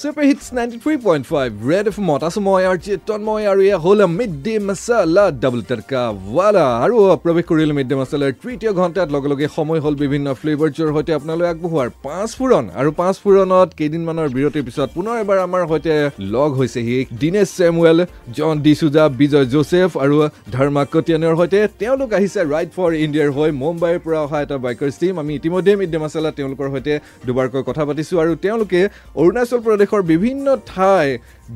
[0.00, 4.54] Three point five red F মত আছোঁ মই আৰু তন্ময় আৰু এয়া হ'ল mid day
[4.68, 6.02] masala double tadka
[6.36, 10.88] wala আৰু প্ৰৱেশ কৰিলোঁ মিড ডে মাছালাৰ তৃতীয় ঘণ্টাত লগে লগে সময় হ'ল বিভিন্ন ফ্লেভাৰ্ছৰ
[10.96, 15.92] সৈতে আপোনালৈ আগবঢ়োৱাৰ পাঁচ ফুৰণ। আৰু পাঁচ ফুৰণত কেইদিনমানৰ বিৰতিৰ পিছত পুনৰ এবাৰ আমাৰ সৈতে
[16.34, 17.98] লগ হৈছেহি Dinesh Samuel
[18.36, 20.16] John D'Souza Vijay Joseph আৰু
[20.54, 25.14] ধৰ্মা কটিয়ানৰ সৈতে। তেওঁলোক আহিছে ৰাইট ফৰ ইণ্ডিয়াৰ হৈ মুম্বাইৰ পৰা অহা এটা বাইকাৰ্ছ টিম
[25.22, 26.94] আমি ইতিমধ্যে মিড ডে মাছালা তেওঁলোকৰ সৈতে
[27.26, 28.80] দুবাৰকৈ কথা পাতিছোঁ আৰু তেওঁলোকে
[29.22, 31.05] অৰুণাচল প্ৰদেশৰ বিভিন্ন ঠাই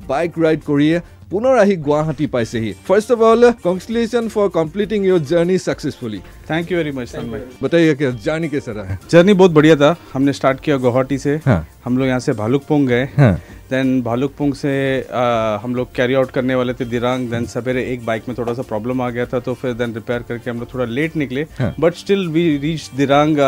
[0.08, 0.98] বাইক ৰাইড কৰিয়ে
[1.32, 6.78] পুনৰ আহি গুৱাহাটী পাইছেহি first of all congratulation for completing your journey successfully thank you
[6.78, 10.34] very much son भाई बताइए कि जर्नी कैसा रहा है जर्नी बहुत बढ़िया था हमने
[10.34, 13.34] स्टार्ट किया गुवाहाटी से हाँ। हम लोग यहाँ से भालुकपोंग गए हाँ।
[13.71, 18.05] देन भालुकपुंग से आ, हम लोग कैरी आउट करने वाले थे दिरांग देन सवेरे एक
[18.07, 20.73] बाइक में थोड़ा सा प्रॉब्लम आ गया था तो फिर देन रिपेयर करके हम लोग
[20.75, 21.47] थोड़ा लेट निकले।
[21.81, 23.39] But still we reach Dirang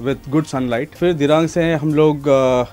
[0.00, 2.28] with good sunlight फिर दिरांग से हम लोग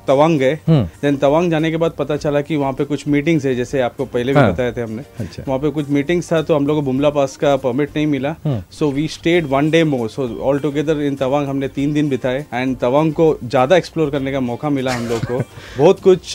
[0.08, 3.46] तवांग गए हम्म। देन तवांग जाने के बाद पता चला कि वहाँ पे कुछ मीटिंग्स
[3.46, 6.42] है जैसे आपको पहले भी हाँ। बताए थे हमने अच्छा। वहाँ पे कुछ मीटिंग्स था
[6.42, 9.72] तो हम लोग को बुमला पास का परमिट नहीं मिला हम्म। So we stayed one
[9.72, 13.78] day more so all together in Tawang हमने तीन दिन बिताए एंड तवांग को ज़्यादा
[13.78, 15.42] एक्सप्लोर करने का मौका मिला हम लोग को
[15.78, 16.34] बहुत कुछ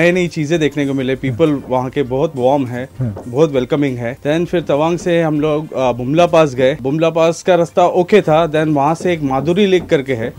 [0.00, 4.12] नई नई चीज़ें देखने को मिले। पीपल वहाँ के बहुत वार्म है, बहुत वेलकमिंग है।
[4.24, 8.46] देन फिर तवांग से हम लोग बुमला पास गए। बुमला पास का रास्ता ओके था।
[8.48, 10.32] देन वहाँ से एक माधुरी लेक करके है।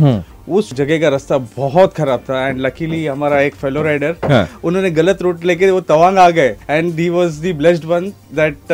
[0.50, 4.92] उस जगह का रास्ता बहुत खराब था एंड लकीली हमारा एक फेलो राइडर हाँ। उन्होंने
[4.92, 8.72] गलत रूट लेके वो तवांग आ गए and he was the blessed one that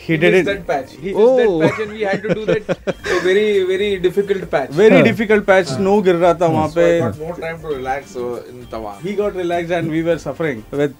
[0.00, 3.24] he did it that patch he did that patch and we had to do that
[3.24, 7.40] very very difficult patch very difficult patch snow गिर रहा था हाँ। वहाँ पे। More
[7.40, 10.94] time to relax in Tawang he got relax and we were suffering with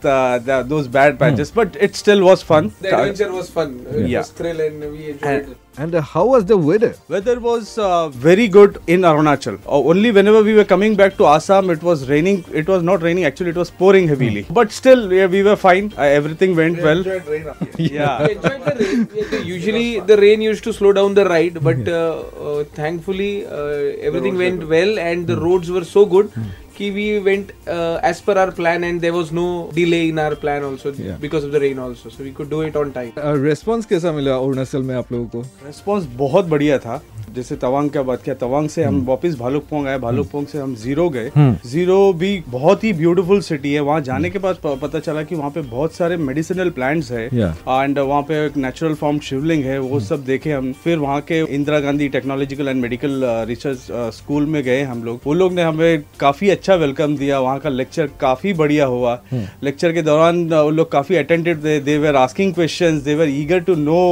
[0.69, 4.61] those bad patches but it still was fun the adventure was fun it was thrill
[4.61, 5.55] and we enjoyed
[5.87, 6.99] was thrill and we enjoyed And- it.
[6.99, 7.19] And uh, how was the weather?
[7.19, 11.27] weather was uh, very good in arunachal uh, only whenever we were coming back to
[11.27, 15.13] assam it was raining it was not raining actually it was pouring heavily but still
[15.13, 17.91] yeah, we were fine uh, everything went well enjoyed rain up here.
[18.01, 19.09] yeah We enjoyed the rain.
[19.33, 24.09] Yeah, Usually the rain used to slow down the ride, but uh, uh, thankfully uh,
[24.09, 26.33] everything went well and the roads were so good.
[26.37, 30.35] Ki कि we went as per our plan and there was no delay in our
[30.43, 33.11] plan also because of the rain also so we could do it on time
[33.45, 35.41] response कैसा मिला अरुणाचल में आप लोगों को?
[35.67, 37.03] Response बहुत बढ़िया था।
[37.39, 41.09] जैसे तवांग का बात किया तवांग से हम वापस भालुकपोंग आए भालुकपोंग से हम ज़ीरो
[41.11, 41.31] गए।
[41.67, 45.51] ज़ीरो भी बहुत ही ब्यूटीफुल सिटी है वहाँ जाने के बाद पता चला कि वहाँ
[45.51, 50.01] पे बहुत सारे मेडिसिनल प्लांट्स है। एंड वहाँ पे एक नेचुरल फॉर्म शिवलिंग है वो
[50.03, 54.83] सब देखे हम। फिर वहाँ के Indira Gandhi technological and medical research school में गए
[54.83, 58.87] हम लोग। वो लोग ने हमें काफ़ी अच्छा वेलकम दिया वहाँ का लेक्चर काफ़ी बढ़िया
[58.87, 59.19] हुआ।
[59.63, 63.61] लेक्चर के दौरान वो लोग काफ़ी अटेंटेड थे they were asking question they were eager
[63.61, 64.03] to know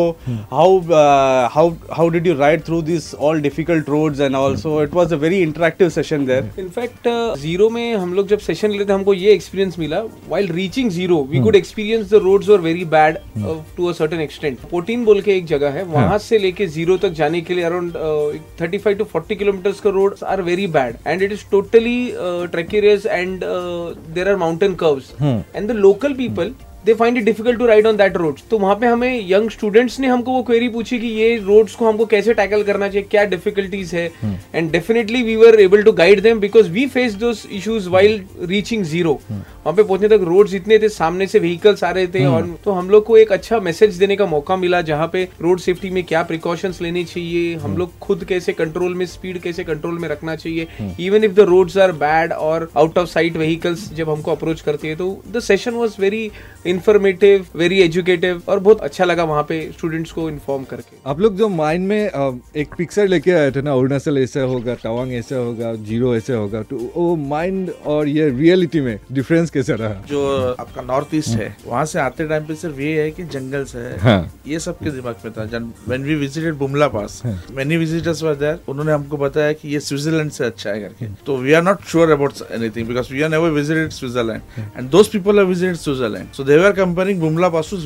[0.53, 0.79] how
[1.51, 5.17] how how did you ride through this all difficult roads and also it was a
[5.17, 7.09] very interactive session there in fact
[7.41, 11.41] Ziro में हम लोग जब session लेते हमको ये experience मिला। While reaching Ziro we
[11.45, 13.19] could experience the roads were very bad
[13.77, 17.13] to a certain extent Potin बोल के एक जगह है वहाँ से लेके ज़ीरो तक
[17.21, 17.93] जाने के लिए around
[18.61, 21.99] thirty five to forty kilometres का road are very bad and it is totally
[22.53, 23.41] treacherous and
[24.15, 26.53] there are mountain curves and the local people
[26.87, 29.99] they find it difficult to ride on that road तो वहाँ पे हमें young students
[30.01, 33.25] ने हमको वो query पूछी कि ये रोड्स को हमको कैसे टैकल करना चाहिए क्या
[33.25, 34.07] डिफिकल्टीज है?
[34.55, 38.85] And definitely we were able to guide them because we face those issues while reaching
[38.85, 42.57] Ziro वहाँ पे पहुँचने तक रोड्स इतने थे सामने से व्हीकल्स आ रहे थे और
[42.65, 45.91] तो हम लोग को एक अच्छा मैसेज देने का मौका मिला जहाँ पे रोड सेफ्टी
[45.91, 50.09] में क्या प्रिकॉशंस लेने चाहिए हम लोग खुद कैसे कंट्रोल में स्पीड कैसे कंट्रोल में
[50.09, 50.67] रखना चाहिए।
[51.01, 54.89] Even if the roads are bad और आउट ऑफ़ साइट व्हीकल्स जब हमको अप्रोच करती
[54.89, 56.31] है तो the session was very
[56.77, 61.37] informative very educative और बहुत अच्छा लगा वहाँ पे स्टूडेंट्स को इन्फॉर्म करके। आप लोग
[61.37, 62.01] जो माइंड में
[62.57, 66.63] एक पिक्चर लेके आए थे ना अरुणाचल ऐसा होगा तवांग ऐसा होगा ज़ीरो ऐसे होगा
[66.63, 70.03] तो वो माइंड और ये रियलिटी में डिफरेंस कैसा रहा?
[70.09, 73.65] जो आपका नॉर्थ ईस्ट है वहाँ से आते टाइम पे सिर्फ़ ये है कि जंगल
[73.65, 75.45] से है। हाँ। ये सबके दिमाग में था।
[75.89, 77.21] When we visited Bumla pass
[77.57, 78.35] many visitors were
[78.69, 82.11] उन्होंने हमको बताया कि ये स्विट्जरलैंड से अच्छा है करके। तो we are not sure
[82.11, 84.41] about anything because we are never visited Switzerland
[84.77, 87.79] and those people are visited Switzerland so they they were comparing Bumla pass to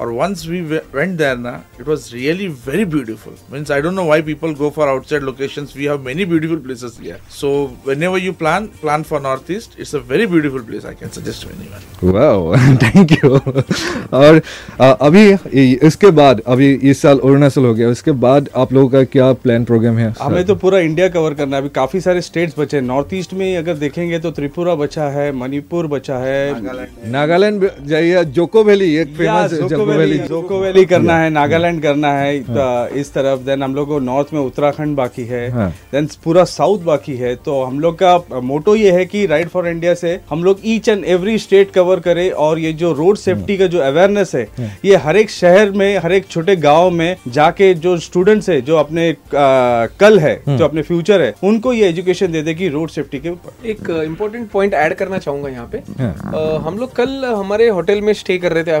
[0.00, 4.04] और वंस वी वेंट देर ना it was really very beautiful means I don't know
[4.06, 6.98] why people go for outside location we have many beautiful places
[7.40, 7.50] so
[8.02, 11.46] whenever you plan plan for North East it's a very beautiful place I can suggest
[11.46, 13.38] man wow thank you
[14.18, 14.40] और
[14.80, 15.24] अभी
[15.88, 19.64] इसके बाद अभी इस साल अरुणाचल हो गया इसके बाद आप लोगों का क्या प्लान
[19.64, 20.12] प्रोग्राम है?
[20.20, 23.34] हमें तो पूरा इंडिया कवर करना है। अभी काफ़ी सारे स्टेट्स बचे हैं। नॉर्थ ईस्ट
[23.34, 29.14] में अगर देखेंगे तो त्रिपुरा बचा है मणिपुर बचा है। नागालैंड जाइए जोको वैली एक
[29.16, 33.74] famous Dzukou valley Dzukou valley करना है नागालैंड करना है तो इस तरफ़ देन हम
[33.74, 37.80] लोग को नॉर्थ में उत्तराखंड बाकी है हाँ। देन पूरा साउथ बाकी है तो हम
[37.80, 41.38] लोग का मोटो ये है कि राइड फॉर इंडिया से हम लोग each and every
[41.38, 44.46] state cover करें और ये जो रोड सेफ्टी का जो अवेयरनेस है
[44.84, 48.76] ये हर एक शहर में हर एक छोटे गाँव में जाके जो स्टूडेंट्स है जो
[48.76, 53.28] अपने कल है जो अपने फ्यूचर है उनको ये एजुकेशन दे देगी रोड सेफ्टी के
[53.30, 58.00] ऊपर। एक इम्पोर्टेंट पॉइंट ऐड करना चाहूँगा यहाँ पे। हाँ। हम लोग कल हमारे होटल
[58.00, 58.78] में स्टे कर रहे थे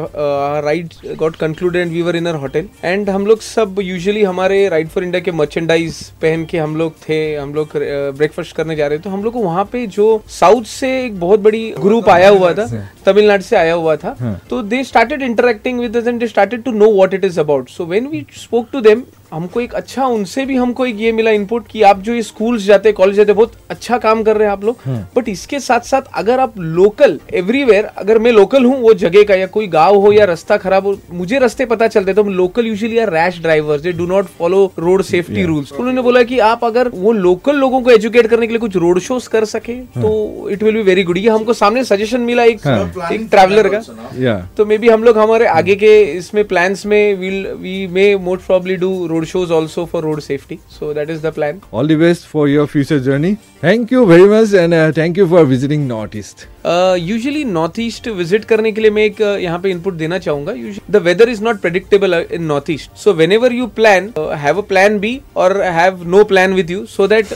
[0.64, 4.68] ride got concluded and we were in our hotel and हम लोग सब यूजुअली हमारे
[4.68, 8.86] राइड फॉर इंडिया के मर्चेंडाइज पहन के हम लोग थे हम लोग ब्रेकफास्ट करने जा
[8.86, 12.08] रहे थे। तो हम लोग को वहाँ पे जो साउथ से एक बहुत बड़ी ग्रुप
[12.08, 12.66] आया हुआ था
[13.06, 16.72] तमिलनाडु से आया हुआ था। हाँ। तो they started interacting with and they started to
[16.72, 19.02] know what it is about so when we spoke to them
[19.32, 22.62] हमको एक अच्छा उनसे भी हमको एक ये मिला इनपुट कि आप जो ये स्कूल्स
[22.64, 24.86] जाते कॉलेज जाते बहुत अच्छा काम कर रहे हैं आप लोग।
[25.16, 29.34] बट इसके साथ साथ अगर आप लोकल एवरीवेयर अगर मैं लोकल हूँ वो जगह का
[29.34, 32.66] या कोई गाँव हो या रास्ता खराब हो मुझे रास्ते पता चलते तो हम local
[32.66, 36.64] usually are rash drivers they do not follow road safety rules उन्होंने बोला कि आप
[36.64, 40.48] अगर वो लोकल लोगों को एजुकेट करने के लिए कुछ रोड शोज़ कर सके तो
[40.50, 42.66] it will be very good ये हमको सामने सजेशन मिला एक
[43.12, 47.46] एक ट्रैवलर का। तो मे बी हम लोग हमारे आगे के इसमें प्लान्स में will
[47.60, 51.32] we may most probably do road shows also for road safety so that is the
[51.34, 53.34] plan all the best for your future journey
[53.64, 56.46] thank you very much and thank you for visiting North East
[57.00, 60.52] usually North East visit करने के लिए मैं एक uh, यहाँ पे input देना चाहूँगा
[60.90, 64.98] the weather is not predictable in North East so whenever you plan have a plan
[64.98, 67.34] B और have no plan with you so that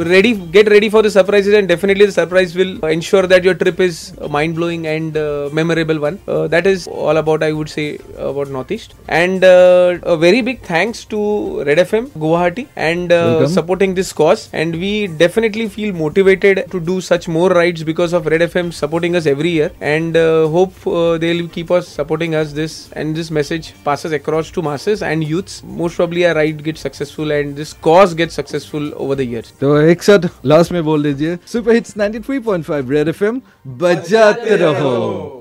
[0.00, 3.80] ready get ready for the surprises and definitely the surprise will ensure that your trip
[3.80, 7.68] is a mind blowing and uh, memorable one uh, that is all about i would
[7.68, 10.62] say about northeast and uh, a very big
[11.00, 16.64] thanks to red fm guwahati and uh, supporting this cause and we definitely feel motivated
[16.70, 20.46] to do such more rides because of red fm supporting us every year and uh,
[20.48, 25.02] hope uh, they'll keep us supporting us this and this message passes across to masses
[25.02, 29.28] and youths most probably our ride gets successful and this cause gets successful over the
[29.34, 33.40] years तो एक साथ last में बोल दीजिए super hits 93.5 red FM
[33.82, 35.38] बजाते रहो